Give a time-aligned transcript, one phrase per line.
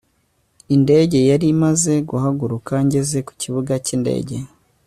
[0.75, 4.37] indege yari imaze guhaguruka ngeze ku kibuga cyindege